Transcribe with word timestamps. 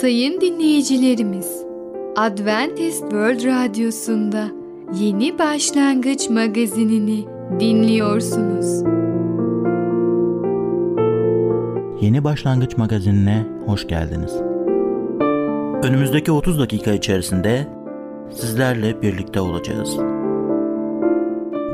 Sayın 0.00 0.40
dinleyicilerimiz, 0.40 1.64
Adventist 2.16 3.00
World 3.00 3.44
Radyosu'nda 3.44 4.48
Yeni 5.00 5.38
Başlangıç 5.38 6.30
magazinini 6.30 7.24
dinliyorsunuz. 7.60 8.82
Yeni 12.00 12.24
Başlangıç 12.24 12.76
magazinine 12.76 13.46
hoş 13.66 13.86
geldiniz. 13.86 14.32
Önümüzdeki 15.82 16.32
30 16.32 16.58
dakika 16.58 16.92
içerisinde 16.92 17.66
sizlerle 18.30 19.02
birlikte 19.02 19.40
olacağız. 19.40 19.96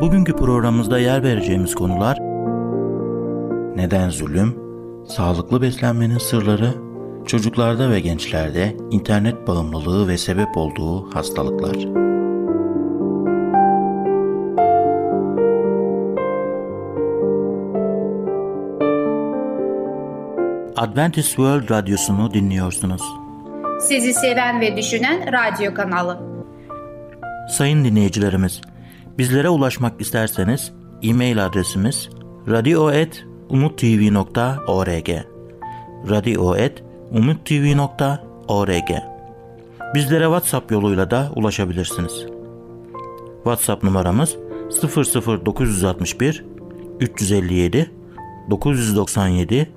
Bugünkü 0.00 0.32
programımızda 0.32 0.98
yer 0.98 1.22
vereceğimiz 1.22 1.74
konular 1.74 2.18
neden 3.76 4.10
zulüm, 4.10 4.54
sağlıklı 5.08 5.62
beslenmenin 5.62 6.18
sırları, 6.18 6.85
çocuklarda 7.26 7.90
ve 7.90 8.00
gençlerde 8.00 8.76
internet 8.90 9.46
bağımlılığı 9.46 10.08
ve 10.08 10.18
sebep 10.18 10.56
olduğu 10.56 11.14
hastalıklar. 11.14 11.76
Adventist 20.76 21.28
World 21.28 21.70
Radyosu'nu 21.70 22.34
dinliyorsunuz. 22.34 23.02
Sizi 23.80 24.14
seven 24.14 24.60
ve 24.60 24.76
düşünen 24.76 25.32
radyo 25.32 25.74
kanalı. 25.74 26.18
Sayın 27.50 27.84
dinleyicilerimiz, 27.84 28.60
bizlere 29.18 29.48
ulaşmak 29.48 30.00
isterseniz 30.00 30.72
e-mail 31.02 31.46
adresimiz 31.46 32.08
radio.umutv.org 32.48 35.08
radio.umutv.org 36.10 36.85
Bizlere 39.94 40.24
WhatsApp 40.24 40.72
yoluyla 40.72 41.10
da 41.10 41.30
ulaşabilirsiniz. 41.36 42.26
WhatsApp 43.36 43.82
numaramız 43.82 44.36
00961 44.82 46.44
357 47.00 47.90
997 48.50 49.68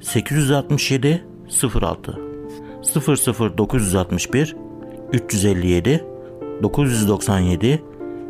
867 0.00 1.24
06 1.82 2.18
00961 3.58 4.56
357 5.12 6.04
997 6.62 7.82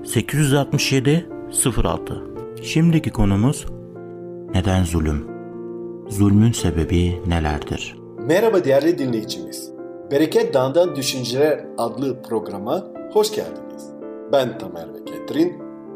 867 0.04 1.26
06 1.76 2.22
Şimdiki 2.62 3.10
konumuz 3.10 3.66
neden 4.54 4.84
zulüm? 4.84 5.26
Zulmün 6.08 6.52
sebebi 6.52 7.20
nelerdir? 7.26 7.95
Merhaba 8.26 8.64
değerli 8.64 8.98
dinleyicimiz. 8.98 9.72
Bereket 10.10 10.54
Dağı'ndan 10.54 10.96
Düşünceler 10.96 11.66
adlı 11.78 12.22
programa 12.22 12.84
hoş 13.12 13.34
geldiniz. 13.34 13.90
Ben 14.32 14.58
Tamer 14.58 14.94
ve 14.94 15.04
Ketrin. 15.04 15.54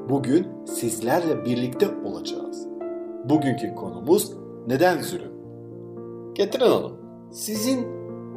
Bugün 0.08 0.46
sizlerle 0.66 1.44
birlikte 1.44 1.86
olacağız. 2.04 2.66
Bugünkü 3.24 3.74
konumuz 3.74 4.32
neden 4.66 5.02
zulüm? 5.02 5.32
Ketrin 6.34 6.66
Hanım, 6.66 6.96
sizin 7.32 7.86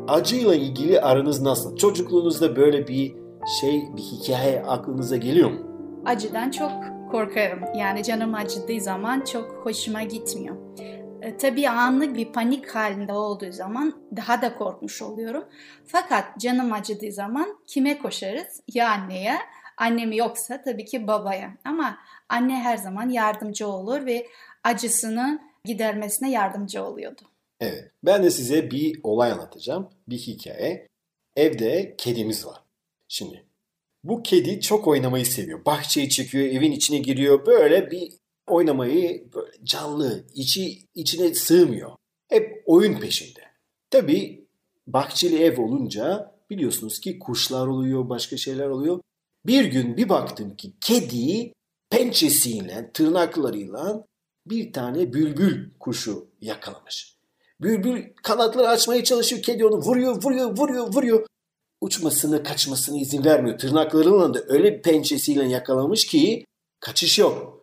acıyla 0.08 0.56
ilgili 0.56 1.02
aranız 1.02 1.42
nasıl? 1.42 1.76
Çocukluğunuzda 1.76 2.56
böyle 2.56 2.88
bir 2.88 3.16
şey, 3.62 3.84
bir 3.98 4.02
hikaye 4.02 4.64
aklınıza 4.68 5.18
geliyor 5.18 5.52
mu? 5.52 5.60
Acıdan 6.06 6.52
çok 6.52 6.72
korkarım. 7.12 7.60
Yani 7.78 8.04
canım 8.04 8.36
acıdığı 8.36 8.82
zaman 8.82 9.22
çok 9.22 9.46
hoşuma 9.64 10.04
gitmiyor. 10.04 10.56
E, 11.24 11.38
tabii 11.38 11.70
anlık 11.70 12.18
bir 12.18 12.34
panik 12.34 12.76
halinde 12.76 13.14
olduğu 13.14 13.52
zaman 13.52 14.04
daha 14.16 14.42
da 14.42 14.56
korkmuş 14.56 15.02
oluyorum. 15.02 15.46
Fakat 15.86 16.40
canım 16.40 16.74
acıdığı 16.74 17.12
zaman 17.12 17.60
kime 17.68 17.98
koşarız? 17.98 18.62
Ya 18.74 18.92
anneye, 18.92 19.38
annem 19.78 20.12
yoksa 20.12 20.62
tabii 20.62 20.86
ki 20.86 21.08
babaya. 21.08 21.58
Ama 21.66 21.98
anne 22.30 22.56
her 22.56 22.78
zaman 22.78 23.10
yardımcı 23.10 23.68
olur 23.68 24.06
ve 24.06 24.28
acısını 24.64 25.40
gidermesine 25.66 26.32
yardımcı 26.32 26.84
oluyordu. 26.84 27.22
Evet, 27.60 27.92
ben 28.04 28.24
de 28.24 28.32
size 28.32 28.72
bir 28.72 29.00
olay 29.04 29.32
anlatacağım, 29.32 29.90
bir 30.08 30.18
hikaye. 30.18 30.88
Evde 31.36 31.96
kedimiz 31.98 32.46
var. 32.46 32.64
Şimdi 33.08 33.46
bu 34.04 34.24
kedi 34.24 34.62
çok 34.62 34.88
oynamayı 34.88 35.26
seviyor. 35.26 35.66
Bahçeyi 35.66 36.10
çekiyor, 36.10 36.46
evin 36.46 36.72
içine 36.72 36.98
giriyor. 36.98 37.46
Böyle 37.46 37.92
bir 37.92 38.14
oynamayı 38.48 39.34
böyle 39.34 39.52
canlı, 39.64 40.26
içi 40.34 40.88
içine 40.96 41.34
sığmıyor. 41.34 41.92
Hep 42.30 42.64
oyun 42.66 43.00
peşinde. 43.00 43.42
Tabii 43.90 44.48
bahçeli 44.88 45.44
ev 45.44 45.62
olunca 45.62 46.36
biliyorsunuz 46.50 47.00
ki 47.00 47.20
kuşlar 47.20 47.68
oluyor, 47.68 48.10
başka 48.10 48.38
şeyler 48.38 48.68
oluyor. 48.68 49.00
Bir 49.46 49.66
gün 49.66 49.98
bir 49.98 50.10
baktım 50.10 50.56
ki 50.56 50.74
kedi 50.82 51.54
pençesiyle, 51.90 52.92
tırnaklarıyla 52.94 54.06
bir 54.48 54.74
tane 54.74 55.14
bülbül 55.14 55.70
kuşu 55.80 56.28
yakalamış. 56.42 57.18
Bülbül 57.62 58.04
kanatları 58.24 58.68
açmaya 58.68 59.04
çalışıyor. 59.04 59.42
Kedi 59.42 59.66
onu 59.66 59.78
vuruyor, 59.78 60.24
vuruyor, 60.24 60.58
vuruyor, 60.58 60.88
vuruyor. 60.94 61.26
Uçmasını, 61.82 62.44
kaçmasını 62.44 62.98
izin 62.98 63.26
vermiyor. 63.26 63.58
Tırnaklarıyla 63.58 64.34
da 64.34 64.40
öyle 64.48 64.82
pençesiyle 64.82 65.46
yakalamış 65.46 66.06
ki 66.06 66.46
kaçış 66.80 67.20
yok. 67.20 67.63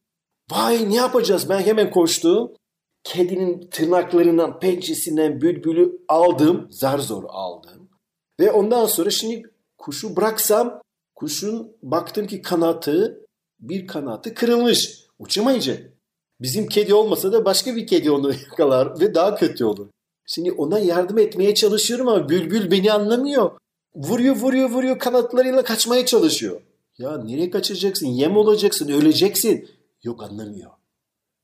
Vay 0.51 0.91
ne 0.91 0.97
yapacağız? 0.97 1.49
Ben 1.49 1.61
hemen 1.61 1.91
koştum. 1.91 2.53
Kedinin 3.05 3.69
tırnaklarından, 3.71 4.59
pençesinden 4.59 5.41
bülbülü 5.41 5.99
aldım. 6.09 6.69
Zar 6.71 6.99
zor 6.99 7.25
aldım. 7.29 7.89
Ve 8.41 8.53
ondan 8.53 8.87
sonra 8.87 9.11
şimdi 9.11 9.43
kuşu 9.79 10.17
bıraksam 10.17 10.83
kuşun 11.15 11.77
baktım 11.83 12.27
ki 12.27 12.43
kanatı 12.43 13.27
bir 13.61 13.87
kanatı 13.87 14.35
kırılmış. 14.35 15.01
Uçamayacak. 15.19 15.93
Bizim 16.41 16.67
kedi 16.67 16.95
olmasa 16.95 17.33
da 17.33 17.45
başka 17.45 17.77
bir 17.77 17.87
kedi 17.87 18.11
onu 18.11 18.33
yakalar 18.51 19.01
ve 19.01 19.15
daha 19.15 19.35
kötü 19.35 19.65
olur. 19.65 19.89
Şimdi 20.27 20.53
ona 20.53 20.79
yardım 20.79 21.19
etmeye 21.19 21.55
çalışıyorum 21.55 22.09
ama 22.09 22.29
bülbül 22.29 22.71
beni 22.71 22.93
anlamıyor. 22.93 23.51
Vuruyor 23.95 24.37
vuruyor 24.37 24.71
vuruyor 24.71 24.99
kanatlarıyla 24.99 25.65
kaçmaya 25.65 26.07
çalışıyor. 26.07 26.61
Ya 26.99 27.19
nereye 27.19 27.51
kaçacaksın? 27.51 28.07
Yem 28.07 28.37
olacaksın, 28.37 28.89
öleceksin. 28.89 29.69
Yok 30.03 30.23
anlamıyor. 30.23 30.71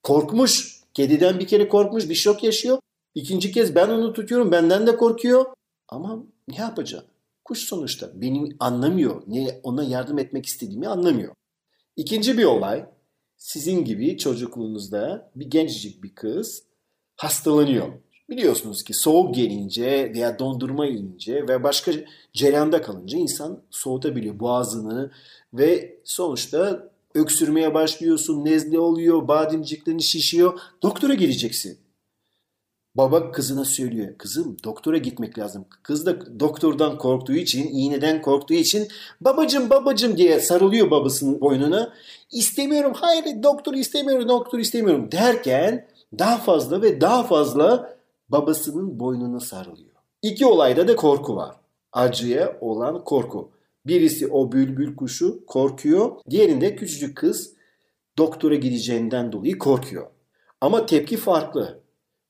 Korkmuş. 0.03 0.77
Kediden 0.95 1.39
bir 1.39 1.47
kere 1.47 1.69
korkmuş, 1.69 2.09
bir 2.09 2.15
şok 2.15 2.45
yaşıyor. 2.45 2.79
İkinci 3.15 3.53
kez 3.53 3.75
ben 3.75 3.89
onu 3.89 4.13
tutuyorum, 4.13 4.53
benden 4.53 4.87
de 4.87 4.97
korkuyor. 4.97 5.45
Ama 5.89 6.23
ne 6.49 6.57
yapacak? 6.57 7.05
Kuş 7.45 7.59
sonuçta 7.59 8.21
benim 8.21 8.57
anlamıyor. 8.61 9.23
Ne 9.27 9.61
ona 9.63 9.85
yardım 9.85 10.19
etmek 10.19 10.47
istediğimi 10.47 10.89
anlamıyor. 10.89 11.35
İkinci 11.97 12.39
bir 12.39 12.45
olay. 12.45 12.87
Sizin 13.37 13.85
gibi 13.85 14.19
çocukluğunuzda 14.19 15.31
bir 15.37 15.51
gencecik 15.51 16.03
bir 16.03 16.15
kız 16.15 16.63
hastalanıyor. 17.17 17.89
Biliyorsunuz 18.31 18.85
ki 18.85 18.95
soğuk 18.95 19.35
gelince 19.35 20.13
veya 20.15 20.39
dondurma 20.39 20.87
yiyince 20.87 21.49
ve 21.49 21.63
başka 21.63 21.93
cereyanda 22.33 22.83
kalınca 22.83 23.19
insan 23.19 23.63
soğutabiliyor 23.71 24.41
boğazını 24.41 25.11
ve 25.55 26.01
sonuçta 26.05 26.91
öksürmeye 27.17 27.75
başlıyorsun, 27.75 28.45
nezle 28.45 28.79
oluyor, 28.79 29.29
bademciklerin 29.29 29.99
şişiyor. 29.99 30.61
Doktora 30.83 31.15
gideceksin. 31.15 31.79
Baba 32.97 33.33
kızına 33.33 33.65
söylüyor. 33.65 34.19
Kızım 34.19 34.57
doktora 34.65 34.99
gitmek 34.99 35.39
lazım. 35.39 35.65
Kız 35.83 36.07
da 36.07 36.41
doktordan 36.41 36.99
korktuğu 36.99 37.35
için, 37.35 37.69
iğneden 37.73 38.23
korktuğu 38.23 38.55
için 38.55 38.89
babacım 39.21 39.71
babacım 39.71 40.17
diye 40.17 40.41
sarılıyor 40.41 40.91
babasının 40.91 41.41
boynuna. 41.41 41.93
İstemiyorum, 42.33 42.93
hayır 42.95 43.43
doktor 43.43 43.75
istemiyorum, 43.75 44.29
doktor 44.29 44.59
istemiyorum 44.59 45.13
derken 45.13 45.89
daha 46.19 46.39
fazla 46.39 46.83
ve 46.83 47.01
daha 47.01 47.23
fazla 47.23 47.97
babasının 48.29 49.01
boynuna 49.01 49.41
sarılıyor. 49.41 49.97
İki 50.23 50.47
olayda 50.47 50.89
da 50.89 50.97
korku 50.97 51.37
var. 51.37 51.57
Acıya 51.93 52.59
olan 52.61 53.05
korku. 53.05 53.56
Birisi 53.87 54.29
o 54.29 54.53
bülbül 54.53 54.97
kuşu 54.97 55.47
korkuyor. 55.47 56.17
Diğerinde 56.31 56.77
küçücük 56.77 57.17
kız 57.17 57.53
doktora 58.19 58.55
gideceğinden 58.55 59.33
dolayı 59.33 59.59
korkuyor. 59.59 60.07
Ama 60.61 60.87
tepki 60.87 61.17
farklı. 61.17 61.83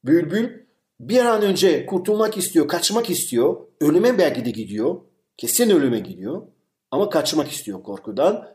Bülbül 0.05 0.67
bir 1.01 1.25
an 1.25 1.43
önce 1.43 1.87
kurtulmak 1.87 2.37
istiyor, 2.37 2.69
kaçmak 2.69 3.11
istiyor. 3.11 3.57
Ölüme 3.81 4.19
belki 4.19 4.45
de 4.45 4.51
gidiyor. 4.51 5.01
Kesin 5.37 5.71
ölüme 5.71 6.01
gidiyor. 6.01 6.43
Ama 6.91 7.11
kaçmak 7.11 7.49
istiyor 7.49 7.83
korkudan. 7.83 8.49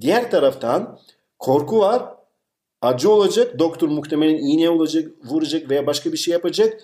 Diğer 0.00 0.30
taraftan 0.30 0.98
korku 1.38 1.78
var. 1.78 2.02
Acı 2.82 3.10
olacak. 3.10 3.58
Doktor 3.58 3.88
muhtemelen 3.88 4.36
iğne 4.36 4.70
olacak, 4.70 5.12
vuracak 5.24 5.70
veya 5.70 5.86
başka 5.86 6.12
bir 6.12 6.16
şey 6.16 6.32
yapacak. 6.32 6.80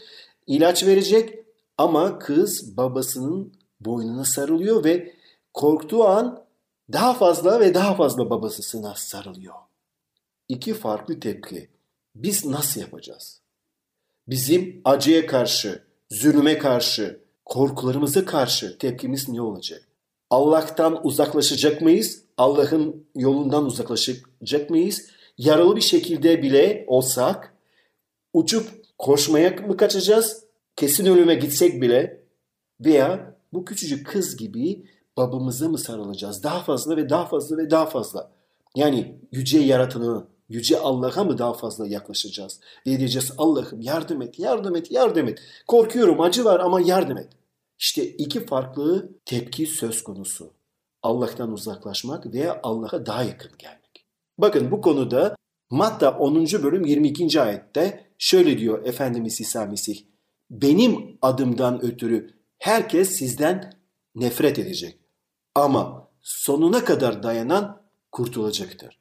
ilaç 0.47 0.87
verecek. 0.87 1.39
Ama 1.79 2.19
kız 2.19 2.77
babasının 2.77 3.53
boynuna 3.81 4.25
sarılıyor 4.25 4.85
ve 4.85 5.15
korktuğu 5.55 6.05
an 6.05 6.45
daha 6.93 7.15
fazla 7.15 7.61
ve 7.61 7.75
daha 7.75 7.95
fazla 7.95 8.31
babasına 8.31 8.95
sarılıyor. 8.95 9.55
İki 10.49 10.75
farklı 10.75 11.21
tepki. 11.21 11.69
Biz 12.15 12.45
nasıl 12.45 12.81
yapacağız? 12.81 13.41
Bizim 14.29 14.81
acıya 14.85 15.27
karşı, 15.27 15.83
zulüme 16.11 16.59
karşı, 16.59 17.21
korkularımıza 17.45 18.25
karşı 18.25 18.79
tepkimiz 18.79 19.29
ne 19.29 19.41
olacak? 19.41 19.89
Allah'tan 20.31 21.07
uzaklaşacak 21.07 21.83
mıyız? 21.83 22.25
Allah'ın 22.37 23.07
yolundan 23.15 23.65
uzaklaşacak 23.65 24.71
mıyız? 24.71 25.07
Yaralı 25.39 25.77
bir 25.77 25.81
şekilde 25.81 26.43
bile 26.43 26.85
olsak 26.87 27.55
uçup 28.33 28.69
koşmaya 28.99 29.51
mı 29.51 29.77
kaçacağız? 29.77 30.45
Kesin 30.77 31.07
ölüme 31.07 31.35
gitsek 31.35 31.83
bile 31.83 32.23
veya 32.81 33.37
bu 33.53 33.65
küçücük 33.65 34.07
kız 34.07 34.37
gibi 34.37 34.85
babamıza 35.17 35.69
mı 35.69 35.79
sarılacağız? 35.79 36.43
Daha 36.43 36.63
fazla 36.63 36.97
ve 36.97 37.09
daha 37.09 37.27
fazla 37.27 37.57
ve 37.57 37.71
daha 37.71 37.87
fazla. 37.87 38.31
Yani 38.77 39.21
yüce 39.33 39.59
yaratanı, 39.59 40.27
yüce 40.49 40.79
Allah'a 40.79 41.25
mı 41.25 41.39
daha 41.39 41.53
fazla 41.53 41.87
yaklaşacağız? 41.87 42.61
Ve 42.87 42.99
diyeceğiz 42.99 43.33
Allah'ım 43.39 43.81
yardım 43.81 44.23
et, 44.23 44.39
yardım 44.39 44.77
et, 44.77 44.91
yardım 44.91 45.29
et. 45.29 45.39
Korkuyorum, 45.67 46.21
acı 46.21 46.45
var 46.45 46.61
ama 46.61 46.81
yardım 46.81 47.19
et. 47.19 47.29
İşte 47.79 48.07
iki 48.07 48.47
farklı 48.47 49.13
tepki 49.25 49.67
söz 49.67 50.03
konusu. 50.03 50.51
Allah'tan 51.03 51.53
uzaklaşmak 51.53 52.35
veya 52.35 52.61
Allah'a 52.63 53.07
daha 53.07 53.23
yakın 53.23 53.51
gelmek. 53.59 54.07
Bakın 54.39 54.71
bu 54.71 54.81
konuda 54.81 55.37
Matta 55.71 56.19
10. 56.19 56.47
bölüm 56.47 56.85
22. 56.85 57.41
ayette 57.41 58.11
şöyle 58.19 58.59
diyor 58.59 58.85
Efendimiz 58.87 59.41
İsa 59.41 59.67
Mesih. 59.67 60.05
Benim 60.51 61.19
adımdan 61.23 61.85
ötürü 61.85 62.31
herkes 62.59 63.11
sizden 63.11 63.73
nefret 64.15 64.59
edecek. 64.59 65.04
Ama 65.55 66.09
sonuna 66.23 66.85
kadar 66.85 67.23
dayanan 67.23 67.83
kurtulacaktır. 68.13 68.99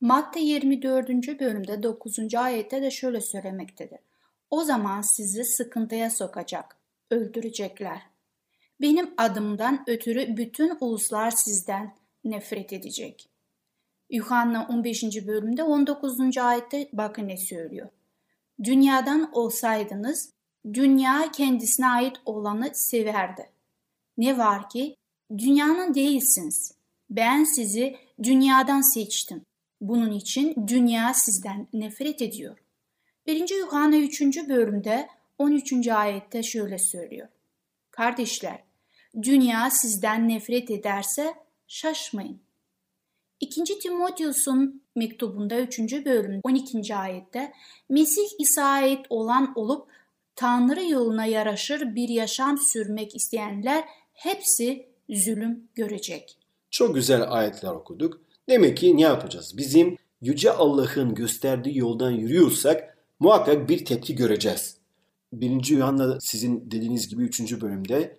Matta 0.00 0.38
24. 0.38 1.08
bölümde 1.40 1.82
9. 1.82 2.34
ayette 2.34 2.82
de 2.82 2.90
şöyle 2.90 3.20
söylemektedir. 3.20 3.98
O 4.50 4.64
zaman 4.64 5.00
sizi 5.16 5.44
sıkıntıya 5.44 6.10
sokacak, 6.10 6.76
öldürecekler. 7.10 8.02
Benim 8.80 9.14
adımdan 9.16 9.84
ötürü 9.86 10.36
bütün 10.36 10.76
uluslar 10.80 11.30
sizden 11.30 11.94
nefret 12.24 12.72
edecek. 12.72 13.28
Yuhanna 14.10 14.66
15. 14.70 15.02
bölümde 15.26 15.62
19. 15.62 16.38
ayette 16.38 16.88
bakın 16.92 17.28
ne 17.28 17.36
söylüyor. 17.36 17.88
Dünyadan 18.64 19.30
olsaydınız, 19.32 20.32
dünya 20.72 21.30
kendisine 21.32 21.86
ait 21.86 22.16
olanı 22.24 22.70
severdi. 22.74 23.50
Ne 24.16 24.38
var 24.38 24.68
ki, 24.68 24.97
dünyanın 25.30 25.94
değilsiniz. 25.94 26.74
Ben 27.10 27.44
sizi 27.44 27.96
dünyadan 28.22 28.94
seçtim. 28.94 29.42
Bunun 29.80 30.12
için 30.12 30.68
dünya 30.68 31.14
sizden 31.14 31.68
nefret 31.72 32.22
ediyor. 32.22 32.58
1. 33.26 33.58
Yuhanna 33.58 33.96
3. 33.96 34.20
bölümde 34.48 35.08
13. 35.38 35.88
ayette 35.88 36.42
şöyle 36.42 36.78
söylüyor. 36.78 37.28
Kardeşler, 37.90 38.62
dünya 39.22 39.70
sizden 39.70 40.28
nefret 40.28 40.70
ederse 40.70 41.34
şaşmayın. 41.66 42.40
2. 43.40 43.78
Timoteus'un 43.78 44.82
mektubunda 44.96 45.60
3. 45.60 45.78
bölüm 46.04 46.40
12. 46.42 46.96
ayette 46.96 47.52
Mesih 47.88 48.28
İsa'ya 48.38 48.84
ait 48.84 49.06
olan 49.10 49.52
olup 49.54 49.88
Tanrı 50.36 50.84
yoluna 50.84 51.26
yaraşır 51.26 51.94
bir 51.94 52.08
yaşam 52.08 52.58
sürmek 52.58 53.16
isteyenler 53.16 53.84
hepsi 54.12 54.88
zulüm 55.10 55.68
görecek. 55.74 56.38
Çok 56.70 56.94
güzel 56.94 57.32
ayetler 57.32 57.70
okuduk. 57.70 58.20
Demek 58.48 58.76
ki 58.76 58.96
ne 58.96 59.02
yapacağız? 59.02 59.54
Bizim 59.56 59.96
Yüce 60.20 60.52
Allah'ın 60.52 61.14
gösterdiği 61.14 61.78
yoldan 61.78 62.10
yürüyorsak 62.10 62.98
muhakkak 63.20 63.68
bir 63.68 63.84
tepki 63.84 64.14
göreceğiz. 64.14 64.76
1. 65.32 65.70
Yuhanna 65.70 66.20
sizin 66.20 66.70
dediğiniz 66.70 67.08
gibi 67.08 67.22
3. 67.22 67.60
bölümde 67.60 68.16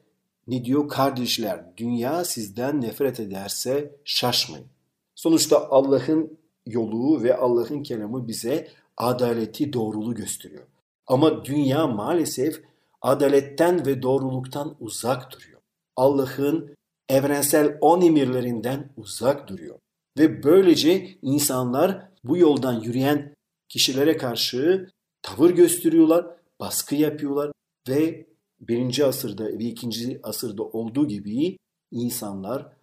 ne 0.48 0.66
diyor? 0.66 0.90
Kardeşler 0.90 1.66
dünya 1.78 2.26
sizden 2.26 2.82
nefret 2.82 3.20
ederse 3.20 3.96
şaşmayın. 4.06 4.68
Sonuçta 5.16 5.70
Allah'ın 5.70 6.38
yolu 6.66 7.24
ve 7.24 7.38
Allah'ın 7.38 7.84
kelamı 7.84 8.28
bize 8.28 8.68
adaleti, 8.98 9.74
doğruluğu 9.74 10.16
gösteriyor. 10.16 10.64
Ama 11.08 11.46
dünya 11.46 11.88
maalesef 11.88 12.62
adaletten 13.02 13.86
ve 13.86 14.02
doğruluktan 14.02 14.76
uzak 14.80 15.32
duruyor. 15.32 15.60
Allah'ın 15.96 16.76
evrensel 17.10 17.78
on 17.82 18.02
emirlerinden 18.02 18.90
uzak 18.98 19.48
duruyor. 19.48 19.80
Ve 20.18 20.44
böylece 20.44 21.18
insanlar 21.22 22.10
bu 22.24 22.38
yoldan 22.38 22.82
yürüyen 22.82 23.36
kişilere 23.70 24.18
karşı 24.18 24.90
tavır 25.22 25.50
gösteriyorlar, 25.50 26.28
baskı 26.60 26.96
yapıyorlar 26.96 27.52
ve 27.90 28.26
birinci 28.60 29.06
asırda 29.06 29.46
ve 29.46 29.64
ikinci 29.64 30.20
asırda 30.24 30.64
olduğu 30.64 31.08
gibi 31.08 31.58
insanlar 31.92 32.74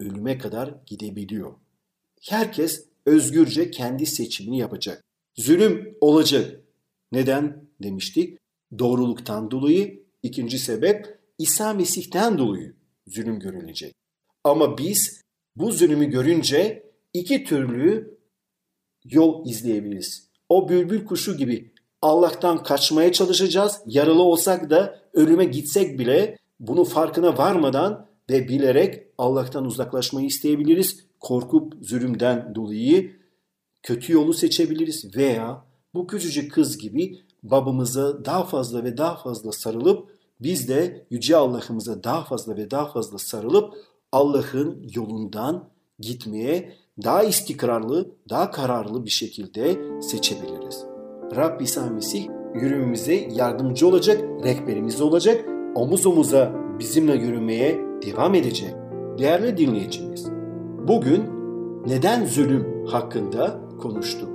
ölüme 0.00 0.38
kadar 0.38 0.74
gidebiliyor. 0.86 1.54
Herkes 2.22 2.86
özgürce 3.06 3.70
kendi 3.70 4.06
seçimini 4.06 4.58
yapacak. 4.58 5.02
Zulüm 5.36 5.96
olacak. 6.00 6.60
Neden 7.12 7.64
demiştik? 7.82 8.38
Doğruluktan 8.78 9.50
dolayı. 9.50 10.02
İkinci 10.22 10.58
sebep 10.58 11.18
İsa 11.38 11.72
Mesih'ten 11.74 12.38
dolayı 12.38 12.75
zulüm 13.06 13.38
görülecek. 13.38 13.94
Ama 14.44 14.78
biz 14.78 15.20
bu 15.56 15.72
zulümü 15.72 16.10
görünce 16.10 16.90
iki 17.12 17.44
türlü 17.44 18.18
yol 19.04 19.46
izleyebiliriz. 19.46 20.28
O 20.48 20.68
bülbül 20.68 21.04
kuşu 21.04 21.36
gibi 21.36 21.72
Allah'tan 22.02 22.62
kaçmaya 22.62 23.12
çalışacağız. 23.12 23.80
Yaralı 23.86 24.22
olsak 24.22 24.70
da 24.70 25.00
ölüme 25.12 25.44
gitsek 25.44 25.98
bile 25.98 26.36
bunu 26.60 26.84
farkına 26.84 27.38
varmadan 27.38 28.06
ve 28.30 28.48
bilerek 28.48 29.06
Allah'tan 29.18 29.64
uzaklaşmayı 29.64 30.26
isteyebiliriz. 30.26 31.06
Korkup 31.20 31.74
zulümden 31.80 32.54
dolayı 32.54 33.16
kötü 33.82 34.12
yolu 34.12 34.34
seçebiliriz 34.34 35.16
veya 35.16 35.64
bu 35.94 36.06
küçücük 36.06 36.52
kız 36.52 36.78
gibi 36.78 37.18
babamıza 37.42 38.24
daha 38.24 38.44
fazla 38.44 38.84
ve 38.84 38.96
daha 38.96 39.16
fazla 39.16 39.52
sarılıp 39.52 40.15
biz 40.40 40.68
de 40.68 41.06
Yüce 41.10 41.36
Allah'ımıza 41.36 42.04
daha 42.04 42.24
fazla 42.24 42.56
ve 42.56 42.70
daha 42.70 42.86
fazla 42.86 43.18
sarılıp 43.18 43.74
Allah'ın 44.12 44.86
yolundan 44.94 45.68
gitmeye 45.98 46.72
daha 47.04 47.22
istikrarlı, 47.22 48.10
daha 48.28 48.50
kararlı 48.50 49.04
bir 49.04 49.10
şekilde 49.10 49.76
seçebiliriz. 50.02 50.84
Rab 51.36 51.60
İsa 51.60 51.90
Mesih 51.90 52.28
yürümemize 52.54 53.14
yardımcı 53.14 53.88
olacak, 53.88 54.20
rehberimiz 54.44 55.00
olacak, 55.00 55.44
omuz 55.74 56.06
omuza 56.06 56.52
bizimle 56.78 57.14
yürümeye 57.14 57.80
devam 58.06 58.34
edecek. 58.34 58.74
Değerli 59.18 59.56
dinleyicimiz, 59.56 60.26
bugün 60.88 61.22
neden 61.86 62.26
zulüm 62.26 62.86
hakkında 62.86 63.60
konuştuk. 63.82 64.28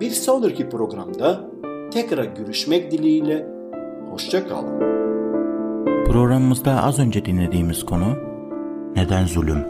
Bir 0.00 0.10
sonraki 0.10 0.68
programda 0.68 1.50
tekrar 1.90 2.24
görüşmek 2.24 2.92
dileğiyle, 2.92 3.46
hoşça 4.10 4.48
kalın. 4.48 4.97
Programımızda 6.12 6.82
az 6.82 6.98
önce 6.98 7.24
dinlediğimiz 7.24 7.86
konu 7.86 8.16
Neden 8.96 9.26
Zulüm? 9.26 9.66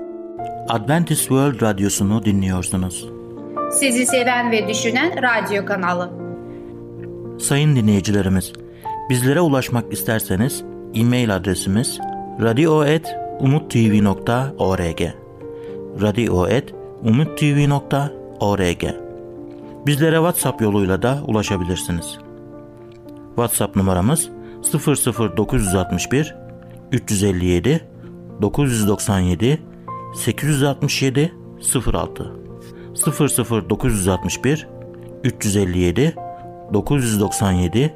Adventist 0.68 1.20
World 1.20 1.62
Radyosu'nu 1.62 2.24
dinliyorsunuz. 2.24 3.08
Sizi 3.72 4.06
seven 4.06 4.50
ve 4.50 4.68
düşünen 4.68 5.12
radyo 5.22 5.66
kanalı. 5.66 6.10
Sayın 7.38 7.76
dinleyicilerimiz, 7.76 8.52
bizlere 9.10 9.40
ulaşmak 9.40 9.92
isterseniz 9.92 10.64
e-mail 10.94 11.36
adresimiz 11.36 11.98
radio.umutv.org 12.42 15.00
radio.umutv.org 16.00 18.84
Bizlere 19.86 20.16
WhatsApp 20.16 20.62
yoluyla 20.62 21.02
da 21.02 21.18
ulaşabilirsiniz. 21.26 22.18
WhatsApp 23.26 23.76
numaramız 23.76 24.30
00961 24.62 26.34
357 26.92 27.88
997 28.42 29.58
867 30.14 31.34
06 31.94 32.32
00961 33.70 34.68
357 35.24 36.14
997 36.72 37.94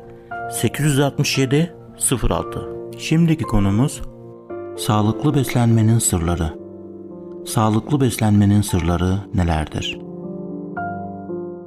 867 0.51 1.75
06 2.23 2.69
Şimdiki 2.99 3.45
konumuz 3.45 4.03
sağlıklı 4.79 5.35
beslenmenin 5.35 5.99
sırları. 5.99 6.55
Sağlıklı 7.47 8.01
beslenmenin 8.01 8.61
sırları 8.61 9.19
nelerdir? 9.35 9.99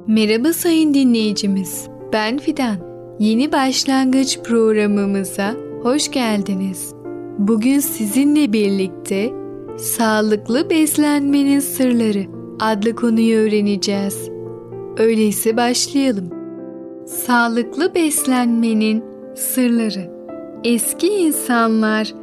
Merhaba 0.06 0.52
sayın 0.52 0.94
dinleyicimiz. 0.94 1.88
Ben 2.12 2.38
Fidan. 2.38 2.85
Yeni 3.18 3.52
başlangıç 3.52 4.38
programımıza 4.38 5.54
hoş 5.82 6.10
geldiniz. 6.10 6.94
Bugün 7.38 7.78
sizinle 7.78 8.52
birlikte 8.52 9.32
sağlıklı 9.78 10.70
beslenmenin 10.70 11.60
sırları 11.60 12.26
adlı 12.60 12.96
konuyu 12.96 13.38
öğreneceğiz. 13.38 14.30
Öyleyse 14.98 15.56
başlayalım. 15.56 16.30
Sağlıklı 17.06 17.94
beslenmenin 17.94 19.04
sırları. 19.34 20.10
Eski 20.64 21.08
insanlar 21.08 22.14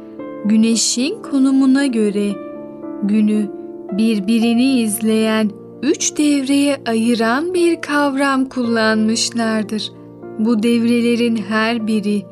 güneşin 0.44 1.22
konumuna 1.22 1.86
göre 1.86 2.30
günü 3.02 3.50
birbirini 3.92 4.80
izleyen 4.80 5.50
üç 5.82 6.16
devreye 6.16 6.76
ayıran 6.86 7.54
bir 7.54 7.80
kavram 7.80 8.48
kullanmışlardır. 8.48 10.03
Bu 10.38 10.62
devrelerin 10.62 11.36
her 11.36 11.86
biri 11.86 12.26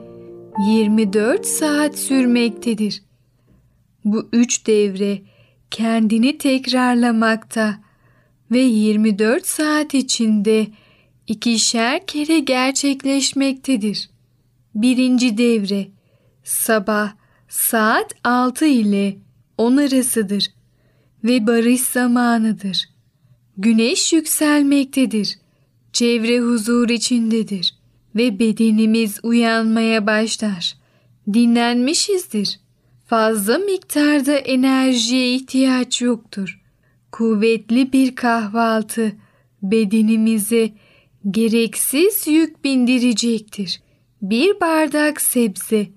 24 0.68 1.46
saat 1.46 1.98
sürmektedir. 1.98 3.02
Bu 4.04 4.28
üç 4.32 4.66
devre 4.66 5.22
kendini 5.70 6.38
tekrarlamakta 6.38 7.78
ve 8.50 8.60
24 8.60 9.46
saat 9.46 9.94
içinde 9.94 10.66
ikişer 11.26 12.06
kere 12.06 12.38
gerçekleşmektedir. 12.38 14.10
Birinci 14.74 15.38
devre 15.38 15.88
sabah 16.44 17.12
saat 17.48 18.14
6 18.24 18.66
ile 18.66 19.16
10 19.58 19.76
arasıdır 19.76 20.46
ve 21.24 21.46
barış 21.46 21.80
zamanıdır. 21.80 22.88
Güneş 23.58 24.12
yükselmektedir. 24.12 25.38
Çevre 25.92 26.40
huzur 26.40 26.88
içindedir 26.88 27.81
ve 28.16 28.38
bedenimiz 28.38 29.20
uyanmaya 29.22 30.06
başlar. 30.06 30.74
Dinlenmişizdir. 31.32 32.60
Fazla 33.06 33.58
miktarda 33.58 34.36
enerjiye 34.36 35.34
ihtiyaç 35.34 36.02
yoktur. 36.02 36.60
Kuvvetli 37.12 37.92
bir 37.92 38.14
kahvaltı 38.14 39.12
bedenimize 39.62 40.72
gereksiz 41.30 42.26
yük 42.26 42.64
bindirecektir. 42.64 43.80
Bir 44.22 44.60
bardak 44.60 45.20
sebze 45.20 45.88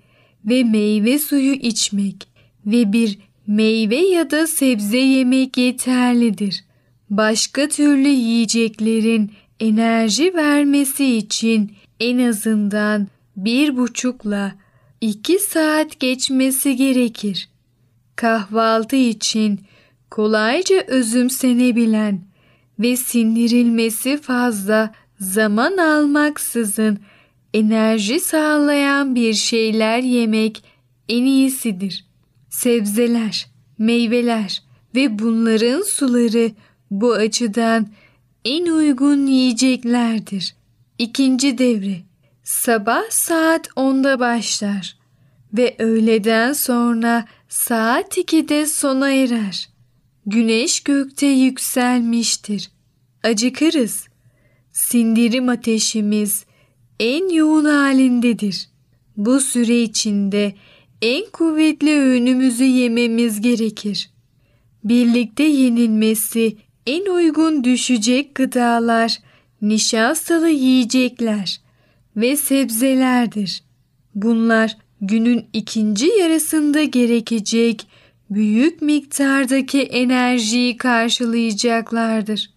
ve 0.46 0.64
meyve 0.64 1.20
suyu 1.20 1.54
içmek 1.54 2.28
ve 2.66 2.94
bir 2.94 3.20
meyve 3.48 3.96
ya 3.96 4.32
da 4.32 4.48
sebze 4.48 4.98
yemek 4.98 5.58
yeterlidir. 5.58 6.66
Başka 7.10 7.68
türlü 7.68 8.08
yiyeceklerin 8.08 9.32
enerji 9.60 10.34
vermesi 10.34 11.18
için 11.18 11.72
en 12.00 12.30
azından 12.30 13.08
bir 13.36 13.78
buçukla 13.78 14.56
iki 15.02 15.40
saat 15.40 16.00
geçmesi 16.00 16.76
gerekir. 16.76 17.50
Kahvaltı 18.16 18.96
için 18.96 19.60
kolayca 20.12 20.82
özümsenebilen 20.88 22.22
ve 22.80 22.98
sindirilmesi 22.98 24.18
fazla 24.18 24.94
zaman 25.20 25.78
almaksızın 25.78 27.00
enerji 27.54 28.20
sağlayan 28.20 29.16
bir 29.16 29.34
şeyler 29.34 30.00
yemek 30.00 30.64
en 31.10 31.24
iyisidir. 31.24 32.06
Sebzeler, 32.50 33.48
meyveler 33.78 34.64
ve 34.96 35.20
bunların 35.20 35.82
suları 35.82 36.52
bu 36.92 37.14
açıdan 37.14 37.88
en 38.46 38.66
uygun 38.66 39.28
yiyeceklerdir. 39.28 40.56
İkinci 41.00 41.58
devre 41.58 41.98
sabah 42.44 43.04
saat 43.10 43.68
10'da 43.68 44.20
başlar 44.20 44.98
ve 45.54 45.76
öğleden 45.80 46.54
sonra 46.54 47.26
saat 47.50 48.18
2'de 48.18 48.66
sona 48.66 49.12
erer. 49.12 49.70
Güneş 50.26 50.80
gökte 50.80 51.26
yükselmiştir. 51.26 52.72
Acıkırız. 53.24 54.08
Sindirim 54.72 55.50
ateşimiz 55.50 56.46
en 57.00 57.34
yoğun 57.34 57.66
halindedir. 57.66 58.70
Bu 59.18 59.40
süre 59.40 59.82
içinde 59.82 60.56
en 61.02 61.26
kuvvetli 61.34 62.00
öğünümüzü 62.00 62.64
yememiz 62.64 63.42
gerekir. 63.42 64.10
Birlikte 64.84 65.44
yenilmesi 65.44 66.58
en 66.88 67.06
uygun 67.06 67.64
düşecek 67.64 68.36
gıdalar, 68.36 69.18
nişastalı 69.62 70.50
yiyecekler 70.50 71.62
ve 72.16 72.36
sebzelerdir. 72.36 73.64
Bunlar 74.16 74.78
günün 75.02 75.46
ikinci 75.54 76.08
yarısında 76.08 76.84
gerekecek 76.84 77.88
büyük 78.30 78.82
miktardaki 78.82 79.82
enerjiyi 79.82 80.78
karşılayacaklardır. 80.78 82.50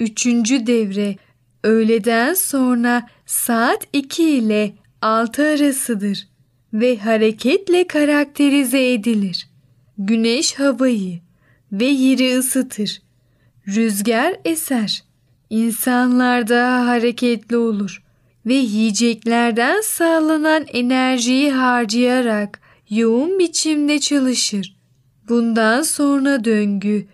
Üçüncü 0.00 0.66
devre 0.66 1.16
öğleden 1.62 2.34
sonra 2.34 3.08
saat 3.26 3.86
2 3.92 4.30
ile 4.30 4.74
6 5.02 5.42
arasıdır 5.42 6.28
ve 6.72 6.98
hareketle 6.98 7.86
karakterize 7.86 8.92
edilir. 8.92 9.48
Güneş 9.98 10.54
havayı 10.54 11.20
ve 11.72 11.84
yeri 11.84 12.38
ısıtır. 12.38 13.02
Rüzgar 13.68 14.34
eser. 14.44 15.04
İnsanlar 15.50 16.48
daha 16.48 16.86
hareketli 16.86 17.56
olur 17.56 18.02
ve 18.46 18.54
yiyeceklerden 18.54 19.80
sağlanan 19.80 20.64
enerjiyi 20.72 21.52
harcayarak 21.52 22.60
yoğun 22.90 23.38
biçimde 23.38 24.00
çalışır. 24.00 24.76
Bundan 25.28 25.82
sonra 25.82 26.44
döngü 26.44 27.06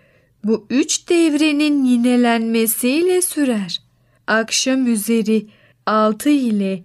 bu 0.43 0.65
üç 0.69 1.09
devrenin 1.09 1.85
yinelenmesiyle 1.85 3.21
sürer. 3.21 3.81
Akşam 4.27 4.87
üzeri 4.87 5.47
6 5.85 6.29
ile 6.29 6.83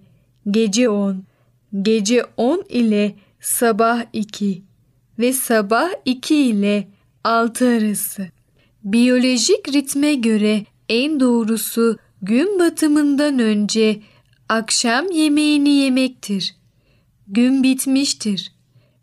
gece 0.51 0.89
10, 0.89 1.23
gece 1.81 2.23
10 2.37 2.63
ile 2.69 3.15
sabah 3.39 4.03
2 4.13 4.61
ve 5.19 5.33
sabah 5.33 5.89
2 6.05 6.35
ile 6.35 6.87
6 7.23 7.67
arası. 7.67 8.27
Biyolojik 8.83 9.73
ritme 9.73 10.13
göre 10.15 10.65
en 10.89 11.19
doğrusu 11.19 11.97
gün 12.21 12.59
batımından 12.59 13.39
önce 13.39 13.99
akşam 14.49 15.11
yemeğini 15.11 15.69
yemektir. 15.69 16.55
Gün 17.27 17.63
bitmiştir 17.63 18.51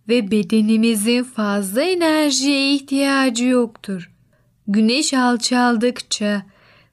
ve 0.09 0.31
bedenimizin 0.31 1.23
fazla 1.23 1.83
enerjiye 1.83 2.75
ihtiyacı 2.75 3.45
yoktur. 3.45 4.11
Güneş 4.69 5.15
alçaldıkça 5.15 6.43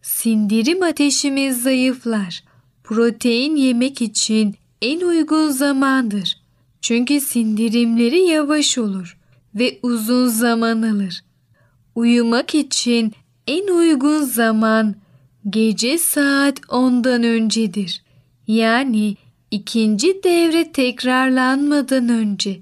sindirim 0.02 0.84
ateşimiz 0.84 1.64
zayıflar. 1.64 2.44
Protein 2.84 3.56
yemek 3.56 4.02
için 4.02 4.56
en 4.82 5.02
uygun 5.02 5.50
zamandır. 5.50 6.42
Çünkü 6.82 7.22
sindirimleri 7.22 8.20
yavaş 8.20 8.78
olur 8.78 9.18
ve 9.56 9.80
uzun 9.84 10.28
zaman 10.28 10.82
alır. 10.82 11.24
Uyumak 11.96 12.56
için 12.56 13.14
en 13.52 13.68
uygun 13.68 14.24
zaman 14.24 14.96
gece 15.50 15.98
saat 15.98 16.60
10'dan 16.60 17.24
öncedir. 17.24 18.04
Yani 18.48 19.16
ikinci 19.52 20.24
devre 20.24 20.72
tekrarlanmadan 20.72 22.10
önce. 22.10 22.60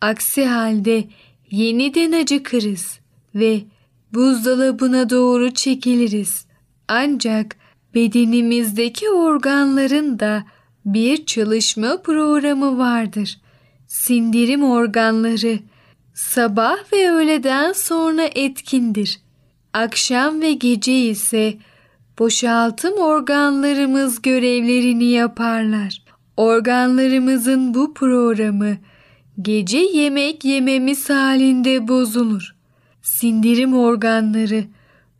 Aksi 0.00 0.44
halde 0.44 1.04
yeniden 1.50 2.12
acıkırız 2.12 2.98
ve 3.34 3.60
buzdolabına 4.14 5.10
doğru 5.10 5.50
çekiliriz. 5.54 6.46
Ancak 6.88 7.56
bedenimizdeki 7.94 9.10
organların 9.10 10.18
da 10.18 10.44
bir 10.84 11.26
çalışma 11.26 12.02
programı 12.02 12.78
vardır. 12.78 13.40
Sindirim 13.86 14.62
organları 14.62 15.58
sabah 16.14 16.92
ve 16.92 17.10
öğleden 17.10 17.72
sonra 17.72 18.22
etkindir. 18.34 19.27
Akşam 19.72 20.40
ve 20.40 20.52
gece 20.52 20.92
ise 20.92 21.54
boşaltım 22.18 22.98
organlarımız 22.98 24.22
görevlerini 24.22 25.04
yaparlar. 25.04 26.02
Organlarımızın 26.36 27.74
bu 27.74 27.94
programı 27.94 28.76
gece 29.42 29.78
yemek 29.78 30.44
yememiz 30.44 31.10
halinde 31.10 31.88
bozulur. 31.88 32.54
Sindirim 33.02 33.74
organları 33.74 34.64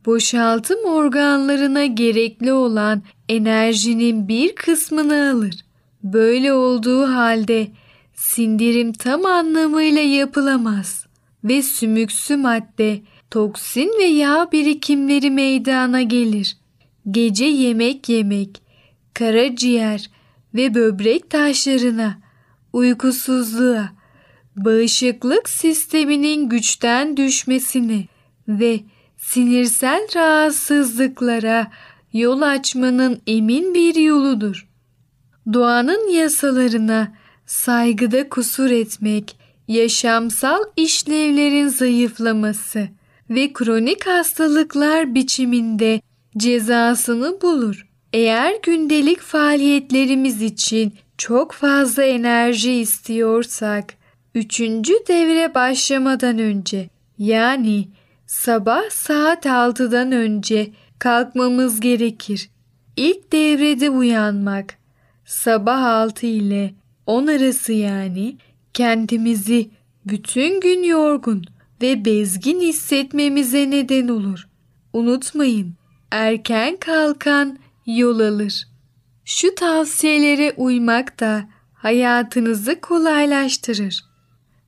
boşaltım 0.07 0.85
organlarına 0.85 1.87
gerekli 1.87 2.53
olan 2.53 3.03
enerjinin 3.29 4.29
bir 4.29 4.55
kısmını 4.55 5.31
alır. 5.31 5.55
Böyle 6.03 6.53
olduğu 6.53 7.09
halde 7.09 7.69
sindirim 8.15 8.93
tam 8.93 9.27
anlamıyla 9.27 10.03
yapılamaz 10.03 11.07
ve 11.45 11.63
sümüksü 11.63 12.37
madde, 12.37 13.01
toksin 13.31 13.93
ve 13.99 14.05
yağ 14.05 14.49
birikimleri 14.53 15.31
meydana 15.31 16.03
gelir. 16.03 16.57
Gece 17.11 17.45
yemek 17.45 18.09
yemek, 18.09 18.63
karaciğer 19.15 20.11
ve 20.55 20.75
böbrek 20.75 21.31
taşlarına, 21.31 22.19
uykusuzluğa, 22.73 23.89
bağışıklık 24.57 25.49
sisteminin 25.49 26.49
güçten 26.49 27.17
düşmesini 27.17 28.09
ve 28.49 28.81
sinirsel 29.17 30.07
rahatsızlıklara 30.17 31.73
yol 32.13 32.43
açmanın 32.43 33.21
emin 33.27 33.75
bir 33.75 33.95
yoludur. 33.95 34.69
Doğanın 35.53 36.11
yasalarına 36.11 37.13
saygıda 37.47 38.29
kusur 38.29 38.71
etmek, 38.71 39.37
yaşamsal 39.69 40.63
işlevlerin 40.77 41.69
zayıflaması 41.69 42.89
ve 43.31 43.53
kronik 43.53 44.07
hastalıklar 44.07 45.15
biçiminde 45.15 46.01
cezasını 46.37 47.41
bulur. 47.43 47.87
Eğer 48.13 48.55
gündelik 48.63 49.21
faaliyetlerimiz 49.21 50.43
için 50.43 50.95
çok 51.19 51.53
fazla 51.53 52.03
enerji 52.03 52.73
istiyorsak, 52.73 53.95
üçüncü 54.35 54.93
devre 55.09 55.55
başlamadan 55.55 56.39
önce 56.39 56.89
yani 57.19 57.89
sabah 58.27 58.91
saat 58.91 59.47
6'dan 59.47 60.13
önce 60.13 60.71
kalkmamız 60.99 61.81
gerekir. 61.81 62.51
İlk 62.97 63.33
devrede 63.33 63.91
uyanmak, 63.91 64.75
sabah 65.25 65.83
6 65.83 66.27
ile 66.27 66.75
10 67.07 67.27
arası 67.27 67.73
yani 67.73 68.37
kendimizi 68.75 69.71
bütün 70.07 70.61
gün 70.61 70.83
yorgun 70.83 71.45
ve 71.83 72.05
bezgin 72.05 72.61
hissetmemize 72.61 73.71
neden 73.71 74.09
olur. 74.09 74.49
Unutmayın, 74.93 75.75
erken 76.11 76.77
kalkan 76.77 77.59
yol 77.87 78.21
alır. 78.21 78.69
Şu 79.25 79.55
tavsiyelere 79.55 80.55
uymak 80.57 81.21
da 81.21 81.49
hayatınızı 81.75 82.81
kolaylaştırır. 82.81 84.05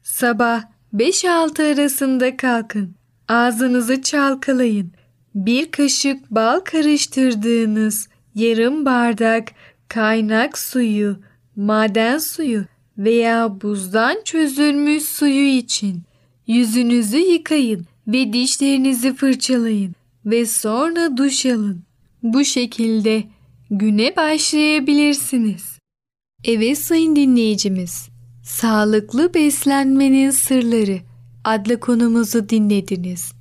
Sabah 0.02 0.62
5-6 0.95 1.75
arasında 1.75 2.37
kalkın. 2.37 2.95
Ağzınızı 3.29 4.02
çalkalayın. 4.02 4.93
Bir 5.35 5.71
kaşık 5.71 6.31
bal 6.31 6.61
karıştırdığınız 6.61 8.09
yarım 8.35 8.85
bardak 8.85 9.49
kaynak 9.88 10.59
suyu, 10.59 11.17
maden 11.57 12.19
suyu 12.19 12.64
veya 12.99 13.61
buzdan 13.61 14.17
çözülmüş 14.25 15.02
suyu 15.02 15.47
için 15.47 16.02
yüzünüzü 16.50 17.19
yıkayın 17.19 17.87
ve 18.07 18.33
dişlerinizi 18.33 19.14
fırçalayın 19.14 19.95
ve 20.26 20.47
sonra 20.47 21.16
duş 21.16 21.47
alın. 21.47 21.83
Bu 22.23 22.45
şekilde 22.45 23.25
güne 23.71 24.16
başlayabilirsiniz. 24.16 25.78
Evet 26.45 26.78
sayın 26.78 27.16
dinleyicimiz, 27.16 28.09
Sağlıklı 28.45 29.35
Beslenmenin 29.35 30.30
Sırları 30.30 30.99
adlı 31.45 31.80
konumuzu 31.80 32.49
dinlediniz. 32.49 33.33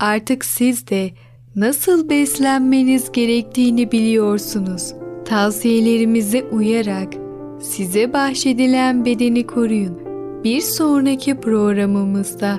Artık 0.00 0.44
siz 0.44 0.88
de 0.88 1.10
nasıl 1.56 2.08
beslenmeniz 2.08 3.12
gerektiğini 3.12 3.92
biliyorsunuz. 3.92 4.94
Tavsiyelerimize 5.24 6.42
uyarak 6.42 7.14
size 7.62 8.12
bahşedilen 8.12 9.04
bedeni 9.04 9.46
koruyun. 9.46 10.07
Bir 10.44 10.60
sonraki 10.60 11.40
programımızda 11.40 12.58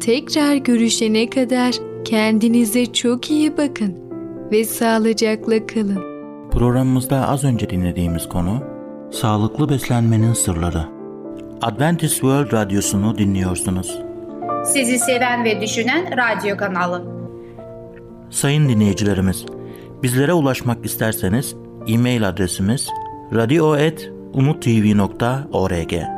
tekrar 0.00 0.56
görüşene 0.56 1.30
kadar 1.30 1.74
kendinize 2.04 2.92
çok 2.92 3.30
iyi 3.30 3.56
bakın 3.56 3.94
ve 4.52 4.64
sağlıcakla 4.64 5.66
kalın. 5.66 6.02
Programımızda 6.50 7.28
az 7.28 7.44
önce 7.44 7.70
dinlediğimiz 7.70 8.28
konu 8.28 8.62
Sağlıklı 9.12 9.68
Beslenmenin 9.68 10.32
Sırları. 10.32 10.84
Adventist 11.62 12.14
World 12.14 12.52
Radyosu'nu 12.52 13.18
dinliyorsunuz. 13.18 13.98
Sizi 14.64 14.98
seven 14.98 15.44
ve 15.44 15.60
düşünen 15.60 16.06
radyo 16.16 16.56
kanalı. 16.56 17.04
Sayın 18.30 18.68
dinleyicilerimiz, 18.68 19.46
bizlere 20.02 20.32
ulaşmak 20.32 20.86
isterseniz 20.86 21.54
e-mail 21.88 22.28
adresimiz 22.28 22.88
radio.umutv.org 23.34 26.17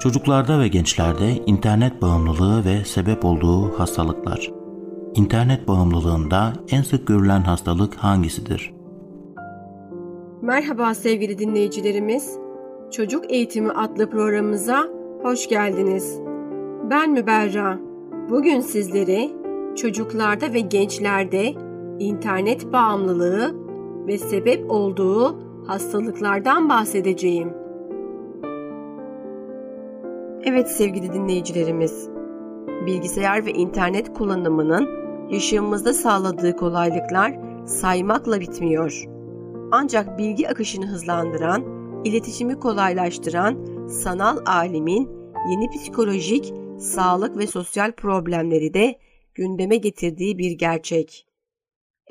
çocuklarda 0.00 0.60
ve 0.60 0.68
gençlerde 0.68 1.32
internet 1.46 2.02
bağımlılığı 2.02 2.64
ve 2.64 2.84
sebep 2.84 3.24
olduğu 3.24 3.78
hastalıklar. 3.78 4.50
İnternet 5.14 5.68
bağımlılığında 5.68 6.52
en 6.70 6.82
sık 6.82 7.06
görülen 7.06 7.40
hastalık 7.40 7.94
hangisidir? 7.94 8.74
Merhaba 10.42 10.94
sevgili 10.94 11.38
dinleyicilerimiz. 11.38 12.38
Çocuk 12.90 13.32
Eğitimi 13.32 13.70
adlı 13.70 14.10
programımıza 14.10 14.88
hoş 15.22 15.48
geldiniz. 15.48 16.20
Ben 16.90 17.10
Müberra. 17.10 17.78
Bugün 18.30 18.60
sizlere 18.60 19.30
çocuklarda 19.76 20.52
ve 20.52 20.60
gençlerde 20.60 21.54
internet 21.98 22.72
bağımlılığı 22.72 23.54
ve 24.06 24.18
sebep 24.18 24.70
olduğu 24.70 25.40
hastalıklardan 25.66 26.68
bahsedeceğim. 26.68 27.59
Evet 30.44 30.70
sevgili 30.70 31.12
dinleyicilerimiz, 31.12 32.08
bilgisayar 32.86 33.46
ve 33.46 33.52
internet 33.52 34.14
kullanımının 34.14 34.88
yaşamımızda 35.30 35.94
sağladığı 35.94 36.56
kolaylıklar 36.56 37.38
saymakla 37.66 38.40
bitmiyor. 38.40 39.04
Ancak 39.72 40.18
bilgi 40.18 40.48
akışını 40.48 40.86
hızlandıran, 40.86 41.64
iletişimi 42.04 42.58
kolaylaştıran 42.58 43.86
sanal 43.88 44.38
alimin 44.46 45.08
yeni 45.50 45.70
psikolojik, 45.70 46.54
sağlık 46.78 47.38
ve 47.38 47.46
sosyal 47.46 47.92
problemleri 47.92 48.74
de 48.74 48.98
gündeme 49.34 49.76
getirdiği 49.76 50.38
bir 50.38 50.50
gerçek. 50.50 51.26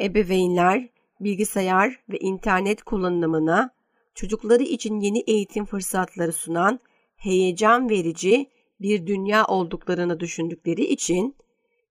Ebeveynler 0.01 0.89
bilgisayar 1.19 1.99
ve 2.09 2.17
internet 2.17 2.83
kullanımına 2.83 3.69
çocukları 4.15 4.63
için 4.63 4.99
yeni 4.99 5.19
eğitim 5.19 5.65
fırsatları 5.65 6.33
sunan 6.33 6.79
heyecan 7.19 7.89
verici 7.89 8.49
bir 8.81 9.07
dünya 9.07 9.45
olduklarını 9.45 10.19
düşündükleri 10.19 10.85
için 10.85 11.35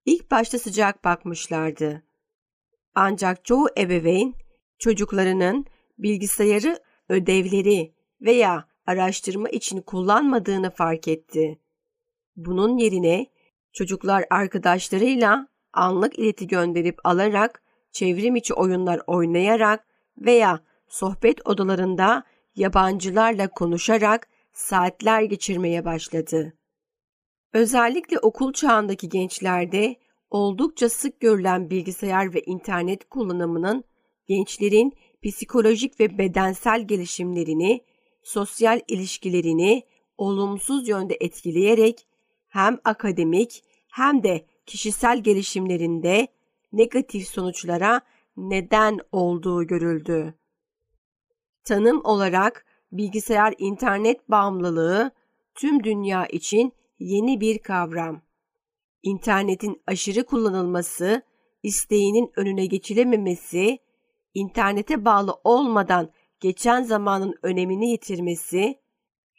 ilk 0.05 0.31
başta 0.31 0.59
sıcak 0.59 1.03
bakmışlardı. 1.03 2.03
Ancak 2.95 3.45
çoğu 3.45 3.67
ebeveyn 3.77 4.33
çocuklarının 4.79 5.65
bilgisayarı 5.97 6.79
ödevleri 7.09 7.93
veya 8.21 8.67
araştırma 8.85 9.49
için 9.49 9.81
kullanmadığını 9.81 10.71
fark 10.71 11.07
etti. 11.07 11.59
Bunun 12.35 12.77
yerine 12.77 13.27
çocuklar 13.73 14.25
arkadaşlarıyla 14.29 15.47
anlık 15.73 16.19
ileti 16.19 16.47
gönderip 16.47 16.99
alarak 17.03 17.63
çevrim 17.91 18.35
içi 18.35 18.53
oyunlar 18.53 19.01
oynayarak 19.07 19.85
veya 20.17 20.59
sohbet 20.87 21.47
odalarında 21.47 22.23
yabancılarla 22.55 23.47
konuşarak 23.47 24.27
saatler 24.59 25.21
geçirmeye 25.21 25.85
başladı. 25.85 26.53
Özellikle 27.53 28.19
okul 28.19 28.53
çağındaki 28.53 29.09
gençlerde 29.09 29.95
oldukça 30.29 30.89
sık 30.89 31.19
görülen 31.19 31.69
bilgisayar 31.69 32.33
ve 32.33 32.41
internet 32.41 33.09
kullanımının 33.09 33.83
gençlerin 34.27 34.93
psikolojik 35.23 35.99
ve 35.99 36.17
bedensel 36.17 36.87
gelişimlerini, 36.87 37.85
sosyal 38.23 38.81
ilişkilerini 38.87 39.83
olumsuz 40.17 40.87
yönde 40.87 41.17
etkileyerek 41.19 42.07
hem 42.47 42.79
akademik 42.83 43.63
hem 43.87 44.23
de 44.23 44.45
kişisel 44.65 45.23
gelişimlerinde 45.23 46.27
negatif 46.73 47.27
sonuçlara 47.27 48.01
neden 48.37 48.99
olduğu 49.11 49.67
görüldü. 49.67 50.33
Tanım 51.63 52.05
olarak 52.05 52.65
bilgisayar 52.91 53.53
internet 53.57 54.29
bağımlılığı 54.29 55.11
tüm 55.55 55.83
dünya 55.83 56.25
için 56.25 56.73
yeni 56.99 57.41
bir 57.41 57.59
kavram. 57.59 58.21
İnternetin 59.03 59.81
aşırı 59.87 60.25
kullanılması, 60.25 61.21
isteğinin 61.63 62.31
önüne 62.35 62.65
geçilememesi, 62.65 63.77
internete 64.33 65.05
bağlı 65.05 65.35
olmadan 65.43 66.11
geçen 66.39 66.83
zamanın 66.83 67.35
önemini 67.43 67.89
yitirmesi, 67.91 68.79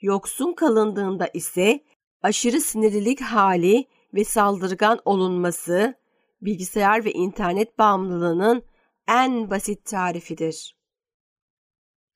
yoksun 0.00 0.52
kalındığında 0.52 1.28
ise 1.34 1.84
aşırı 2.22 2.60
sinirlilik 2.60 3.20
hali 3.20 3.84
ve 4.14 4.24
saldırgan 4.24 5.00
olunması, 5.04 5.94
bilgisayar 6.42 7.04
ve 7.04 7.12
internet 7.12 7.78
bağımlılığının 7.78 8.62
en 9.08 9.50
basit 9.50 9.84
tarifidir. 9.84 10.79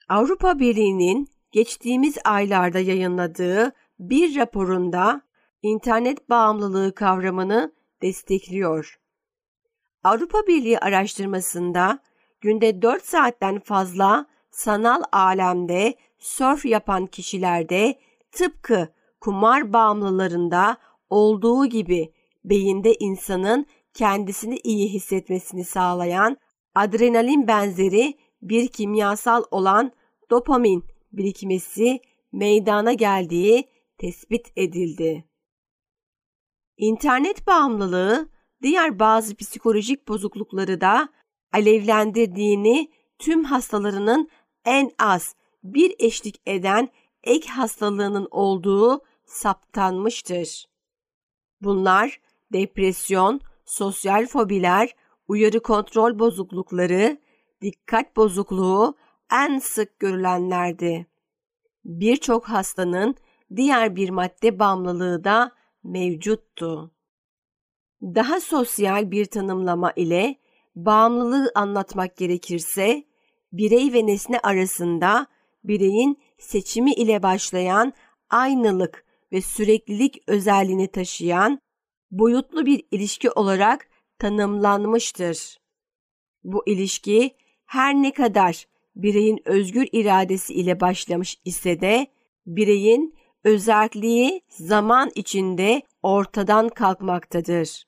Avrupa 0.08 0.58
Birliği'nin 0.58 1.28
geçtiğimiz 1.52 2.16
aylarda 2.24 2.78
yayınladığı 2.78 3.72
bir 3.98 4.36
raporunda 4.36 5.20
internet 5.62 6.30
bağımlılığı 6.30 6.94
kavramını 6.94 7.72
destekliyor. 8.02 9.00
Avrupa 10.04 10.46
Birliği 10.46 10.78
araştırmasında 10.78 11.98
günde 12.40 12.82
4 12.82 13.04
saatten 13.04 13.60
fazla 13.60 14.26
sanal 14.50 15.02
alemde 15.12 15.94
surf 16.18 16.64
yapan 16.64 17.06
kişilerde 17.06 17.98
tıpkı 18.32 18.88
kumar 19.20 19.72
bağımlılarında 19.72 20.76
olduğu 21.10 21.66
gibi 21.66 22.12
beyinde 22.44 22.94
insanın 22.94 23.66
kendisini 23.94 24.56
iyi 24.56 24.88
hissetmesini 24.88 25.64
sağlayan 25.64 26.36
adrenalin 26.74 27.48
benzeri 27.48 28.14
bir 28.48 28.68
kimyasal 28.68 29.44
olan 29.50 29.92
dopamin 30.30 30.84
birikmesi 31.12 32.00
meydana 32.32 32.92
geldiği 32.92 33.68
tespit 33.98 34.52
edildi. 34.56 35.24
İnternet 36.76 37.46
bağımlılığı 37.46 38.28
diğer 38.62 38.98
bazı 38.98 39.36
psikolojik 39.36 40.08
bozuklukları 40.08 40.80
da 40.80 41.08
alevlendirdiğini 41.52 42.90
tüm 43.18 43.44
hastalarının 43.44 44.28
en 44.64 44.90
az 44.98 45.34
bir 45.64 45.94
eşlik 45.98 46.40
eden 46.46 46.88
ek 47.24 47.48
hastalığının 47.48 48.28
olduğu 48.30 49.00
saptanmıştır. 49.26 50.66
Bunlar 51.60 52.20
depresyon, 52.52 53.40
sosyal 53.64 54.26
fobiler, 54.26 54.94
uyarı 55.28 55.60
kontrol 55.62 56.18
bozuklukları, 56.18 57.18
dikkat 57.60 58.16
bozukluğu 58.16 58.96
en 59.32 59.58
sık 59.58 59.98
görülenlerdi. 59.98 61.06
Birçok 61.84 62.44
hastanın 62.48 63.14
diğer 63.56 63.96
bir 63.96 64.10
madde 64.10 64.58
bağımlılığı 64.58 65.24
da 65.24 65.52
mevcuttu. 65.84 66.90
Daha 68.02 68.40
sosyal 68.40 69.10
bir 69.10 69.24
tanımlama 69.24 69.92
ile 69.96 70.36
bağımlılığı 70.76 71.52
anlatmak 71.54 72.16
gerekirse, 72.16 73.04
birey 73.52 73.92
ve 73.92 74.06
nesne 74.06 74.38
arasında 74.38 75.26
bireyin 75.64 76.22
seçimi 76.38 76.92
ile 76.92 77.22
başlayan 77.22 77.92
aynılık 78.30 79.04
ve 79.32 79.40
süreklilik 79.40 80.22
özelliğini 80.26 80.88
taşıyan 80.88 81.58
boyutlu 82.10 82.66
bir 82.66 82.84
ilişki 82.90 83.30
olarak 83.30 83.88
tanımlanmıştır. 84.18 85.58
Bu 86.44 86.62
ilişki 86.66 87.36
her 87.66 87.94
ne 87.94 88.12
kadar 88.12 88.66
bireyin 88.96 89.40
özgür 89.44 89.88
iradesi 89.92 90.54
ile 90.54 90.80
başlamış 90.80 91.36
ise 91.44 91.80
de 91.80 92.06
bireyin 92.46 93.14
özelliği 93.44 94.40
zaman 94.48 95.10
içinde 95.14 95.82
ortadan 96.02 96.68
kalkmaktadır. 96.68 97.84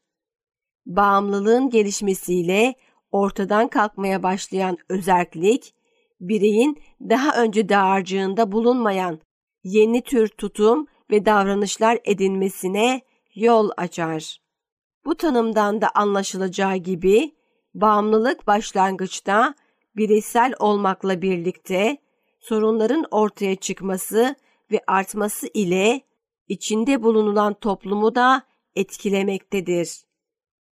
Bağımlılığın 0.87 1.71
gelişmesiyle 1.71 2.75
ortadan 3.11 3.69
kalkmaya 3.69 4.23
başlayan 4.23 4.79
özellik, 4.89 5.75
bireyin 6.21 6.83
daha 7.01 7.43
önce 7.43 7.69
dağarcığında 7.69 8.53
bulunmayan 8.53 9.21
yeni 9.65 10.03
tür 10.03 10.29
tutum 10.29 10.87
ve 11.11 11.27
davranışlar 11.27 11.99
edinmesine 12.05 13.01
yol 13.35 13.71
açar. 13.77 14.41
Bu 15.05 15.15
tanımdan 15.15 15.81
da 15.81 15.91
anlaşılacağı 15.95 16.77
gibi 16.77 17.35
bağımlılık 17.75 18.47
başlangıçta 18.47 19.55
bireysel 19.97 20.55
olmakla 20.59 21.23
birlikte 21.23 21.97
sorunların 22.39 23.05
ortaya 23.11 23.57
çıkması 23.57 24.35
ve 24.71 24.81
artması 24.87 25.49
ile 25.55 26.01
içinde 26.49 27.03
bulunulan 27.03 27.55
toplumu 27.55 28.15
da 28.15 28.43
etkilemektedir. 28.75 30.05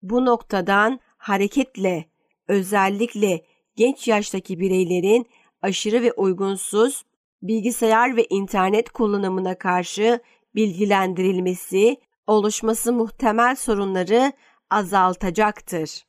Bu 0.02 0.26
noktadan 0.26 1.00
hareketle 1.16 2.04
özellikle 2.48 3.44
genç 3.76 4.08
yaştaki 4.08 4.60
bireylerin 4.60 5.26
aşırı 5.62 6.02
ve 6.02 6.12
uygunsuz 6.12 7.04
bilgisayar 7.42 8.16
ve 8.16 8.24
internet 8.30 8.90
kullanımına 8.90 9.58
karşı 9.58 10.20
bilgilendirilmesi, 10.54 11.96
oluşması 12.26 12.92
muhtemel 12.92 13.56
sorunları 13.56 14.32
azaltacaktır. 14.70 16.06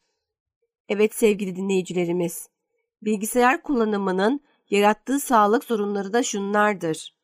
Evet 0.90 1.16
sevgili 1.16 1.56
dinleyicilerimiz, 1.56 2.50
bilgisayar 3.02 3.64
kullanımının 3.64 4.42
yarattığı 4.70 5.20
sağlık 5.20 5.64
sorunları 5.64 6.14
da 6.14 6.24
şunlardır. 6.24 7.16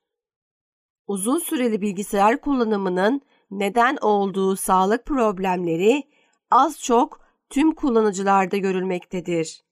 Uzun 1.08 1.40
süreli 1.40 1.82
bilgisayar 1.82 2.42
kullanımının 2.42 3.22
neden 3.52 3.98
olduğu 4.02 4.56
sağlık 4.56 5.06
problemleri 5.06 6.04
az 6.52 6.80
çok 6.80 7.20
tüm 7.50 7.76
kullanıcılarda 7.76 8.58
görülmektedir. 8.58 9.64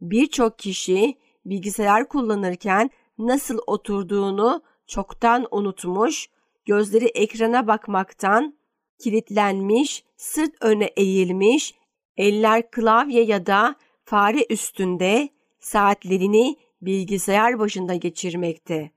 Birçok 0.00 0.58
kişi 0.58 1.18
bilgisayar 1.44 2.08
kullanırken 2.08 2.90
nasıl 3.18 3.58
oturduğunu 3.66 4.62
çoktan 4.86 5.46
unutmuş, 5.50 6.28
gözleri 6.64 7.06
ekrana 7.06 7.66
bakmaktan 7.66 8.58
kilitlenmiş, 8.98 10.04
sırt 10.16 10.54
öne 10.60 10.84
eğilmiş, 10.84 11.74
eller 12.16 12.70
klavye 12.70 13.22
ya 13.24 13.46
da 13.46 13.76
fare 14.10 14.46
üstünde 14.50 15.28
saatlerini 15.60 16.56
bilgisayar 16.82 17.58
başında 17.58 17.94
geçirmekte. 17.94 18.90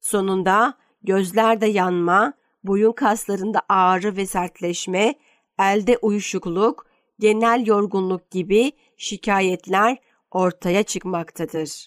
Sonunda 0.00 0.78
gözlerde 1.02 1.66
yanma, 1.66 2.32
boyun 2.64 2.92
kaslarında 2.92 3.62
ağrı 3.68 4.16
ve 4.16 4.26
sertleşme, 4.26 5.14
elde 5.58 5.98
uyuşukluk, 5.98 6.86
genel 7.18 7.66
yorgunluk 7.66 8.30
gibi 8.30 8.72
şikayetler 8.96 9.98
ortaya 10.30 10.82
çıkmaktadır. 10.82 11.86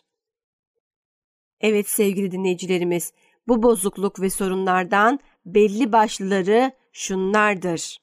Evet 1.61 1.89
sevgili 1.89 2.31
dinleyicilerimiz, 2.31 3.13
bu 3.47 3.63
bozukluk 3.63 4.21
ve 4.21 4.29
sorunlardan 4.29 5.19
belli 5.45 5.91
başlıları 5.91 6.71
şunlardır. 6.91 7.97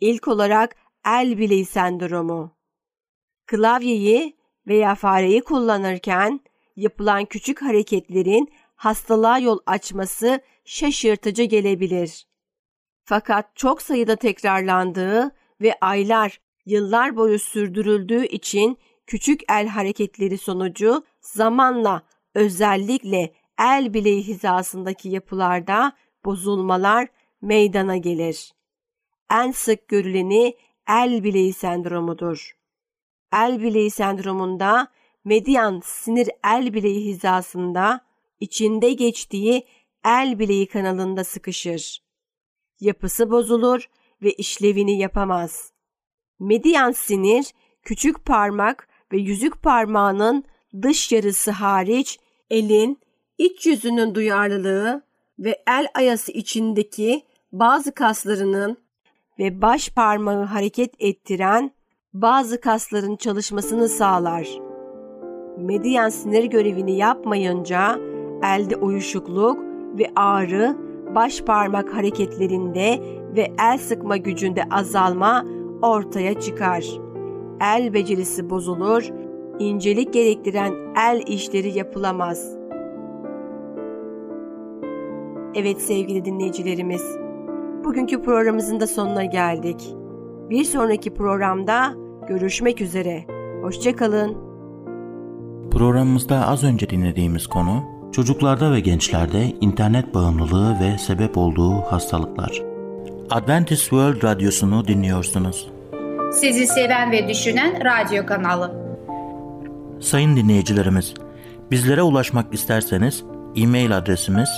İlk 0.00 0.28
olarak 0.28 0.76
el 1.06 1.38
bileği 1.38 1.66
sendromu. 1.66 2.59
Klavyeyi 3.50 4.36
veya 4.66 4.94
fareyi 4.94 5.40
kullanırken 5.40 6.40
yapılan 6.76 7.24
küçük 7.24 7.62
hareketlerin 7.62 8.52
hastalığa 8.74 9.38
yol 9.38 9.58
açması 9.66 10.40
şaşırtıcı 10.64 11.42
gelebilir. 11.42 12.26
Fakat 13.04 13.56
çok 13.56 13.82
sayıda 13.82 14.16
tekrarlandığı 14.16 15.30
ve 15.60 15.74
aylar, 15.80 16.40
yıllar 16.66 17.16
boyu 17.16 17.38
sürdürüldüğü 17.38 18.26
için 18.26 18.78
küçük 19.06 19.40
el 19.48 19.66
hareketleri 19.68 20.38
sonucu 20.38 21.04
zamanla 21.20 22.02
özellikle 22.34 23.32
el 23.58 23.94
bileği 23.94 24.22
hizasındaki 24.22 25.08
yapılarda 25.08 25.92
bozulmalar 26.24 27.08
meydana 27.42 27.96
gelir. 27.96 28.52
En 29.30 29.50
sık 29.50 29.88
görüleni 29.88 30.56
el 30.88 31.24
bileği 31.24 31.52
sendromudur. 31.52 32.59
El 33.32 33.62
bileği 33.62 33.90
sendromunda 33.90 34.88
median 35.24 35.80
sinir 35.84 36.30
el 36.44 36.74
bileği 36.74 37.04
hizasında 37.04 38.00
içinde 38.40 38.92
geçtiği 38.92 39.66
el 40.04 40.38
bileği 40.38 40.66
kanalında 40.66 41.24
sıkışır. 41.24 42.02
Yapısı 42.80 43.30
bozulur 43.30 43.88
ve 44.22 44.32
işlevini 44.32 44.98
yapamaz. 44.98 45.72
Median 46.38 46.92
sinir 46.92 47.52
küçük 47.82 48.24
parmak 48.24 48.88
ve 49.12 49.18
yüzük 49.18 49.62
parmağının 49.62 50.44
dış 50.82 51.12
yarısı 51.12 51.50
hariç 51.50 52.18
elin 52.50 52.98
iç 53.38 53.66
yüzünün 53.66 54.14
duyarlılığı 54.14 55.02
ve 55.38 55.62
el 55.66 55.86
ayası 55.94 56.32
içindeki 56.32 57.22
bazı 57.52 57.94
kaslarının 57.94 58.76
ve 59.38 59.62
baş 59.62 59.88
parmağı 59.88 60.44
hareket 60.44 60.94
ettiren 60.98 61.72
bazı 62.14 62.60
kasların 62.60 63.16
çalışmasını 63.16 63.88
sağlar. 63.88 64.48
Median 65.58 66.08
sinir 66.08 66.44
görevini 66.44 66.96
yapmayınca 66.96 67.98
elde 68.44 68.76
uyuşukluk 68.76 69.58
ve 69.98 70.06
ağrı, 70.16 70.76
baş 71.14 71.40
parmak 71.40 71.94
hareketlerinde 71.94 72.98
ve 73.36 73.52
el 73.60 73.78
sıkma 73.78 74.16
gücünde 74.16 74.64
azalma 74.70 75.44
ortaya 75.82 76.40
çıkar. 76.40 76.84
El 77.60 77.94
becerisi 77.94 78.50
bozulur, 78.50 79.10
incelik 79.58 80.12
gerektiren 80.12 80.74
el 81.10 81.22
işleri 81.26 81.78
yapılamaz. 81.78 82.56
Evet 85.54 85.80
sevgili 85.80 86.24
dinleyicilerimiz, 86.24 87.02
bugünkü 87.84 88.22
programımızın 88.22 88.80
da 88.80 88.86
sonuna 88.86 89.24
geldik. 89.24 89.99
Bir 90.50 90.64
sonraki 90.64 91.14
programda 91.14 91.94
görüşmek 92.28 92.80
üzere. 92.80 93.24
Hoşçakalın. 93.62 94.36
Programımızda 95.70 96.46
az 96.46 96.64
önce 96.64 96.90
dinlediğimiz 96.90 97.46
konu 97.46 98.00
Çocuklarda 98.12 98.72
ve 98.72 98.80
gençlerde 98.80 99.46
internet 99.60 100.14
bağımlılığı 100.14 100.80
ve 100.80 100.98
sebep 100.98 101.38
olduğu 101.38 101.74
hastalıklar. 101.74 102.62
Adventist 103.30 103.82
World 103.82 104.24
Radyosu'nu 104.24 104.86
dinliyorsunuz. 104.86 105.70
Sizi 106.32 106.66
seven 106.66 107.12
ve 107.12 107.28
düşünen 107.28 107.84
radyo 107.84 108.26
kanalı. 108.26 108.74
Sayın 110.00 110.36
dinleyicilerimiz, 110.36 111.14
bizlere 111.70 112.02
ulaşmak 112.02 112.54
isterseniz 112.54 113.24
e-mail 113.56 113.96
adresimiz 113.96 114.48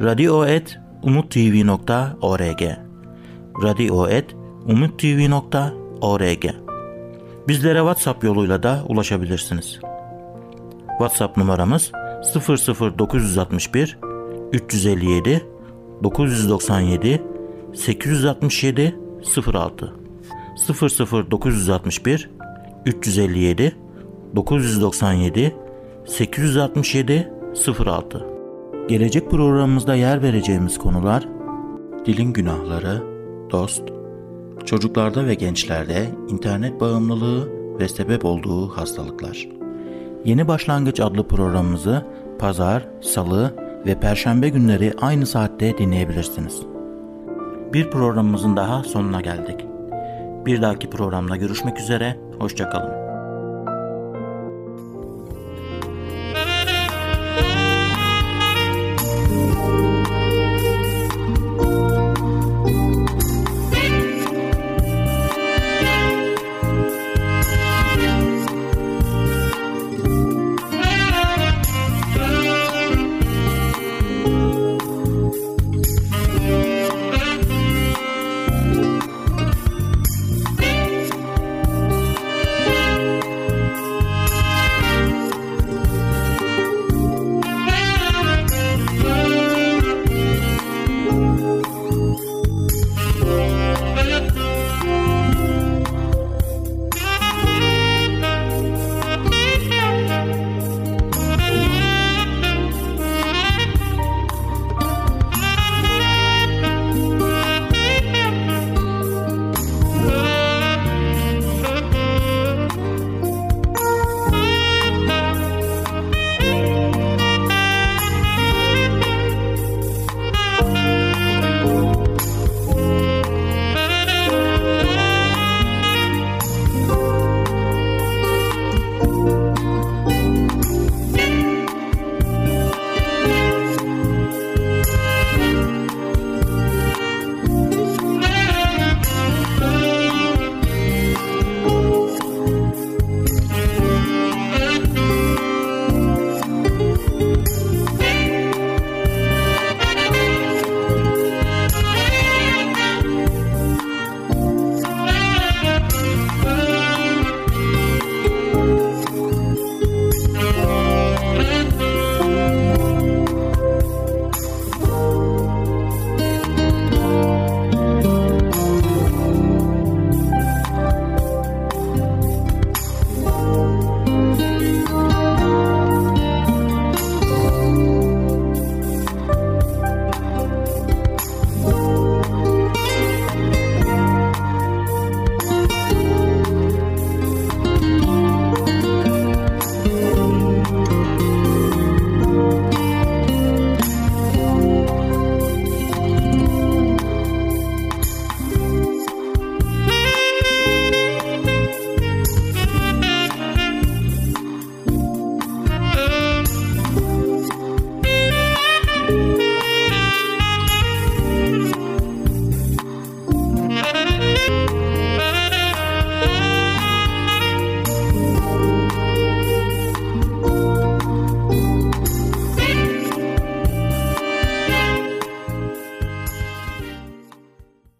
radio.umutv.org 0.00 2.62
radio.umutv.org 3.62 4.39
Bizlere 7.48 7.78
WhatsApp 7.78 8.24
yoluyla 8.24 8.62
da 8.62 8.84
ulaşabilirsiniz. 8.88 9.80
WhatsApp 10.88 11.36
numaramız 11.36 11.92
00961 12.98 13.98
357 14.52 15.46
997 16.02 17.22
867 17.74 18.96
06 19.54 19.94
00961 20.68 22.30
357 22.86 23.76
997 24.36 25.54
867 26.06 27.32
06 27.86 28.26
Gelecek 28.88 29.30
programımızda 29.30 29.94
yer 29.94 30.22
vereceğimiz 30.22 30.78
konular 30.78 31.28
dilin 32.06 32.32
günahları, 32.32 33.02
dost, 33.50 33.82
çocuklarda 34.66 35.26
ve 35.26 35.34
gençlerde 35.34 36.06
internet 36.28 36.80
bağımlılığı 36.80 37.48
ve 37.78 37.88
sebep 37.88 38.24
olduğu 38.24 38.68
hastalıklar. 38.68 39.48
Yeni 40.24 40.48
Başlangıç 40.48 41.00
adlı 41.00 41.28
programımızı 41.28 42.06
pazar, 42.38 42.88
salı 43.00 43.54
ve 43.86 44.00
perşembe 44.00 44.48
günleri 44.48 44.92
aynı 45.00 45.26
saatte 45.26 45.78
dinleyebilirsiniz. 45.78 46.62
Bir 47.72 47.90
programımızın 47.90 48.56
daha 48.56 48.84
sonuna 48.84 49.20
geldik. 49.20 49.66
Bir 50.46 50.62
dahaki 50.62 50.90
programda 50.90 51.36
görüşmek 51.36 51.80
üzere, 51.80 52.16
hoşçakalın. 52.38 52.99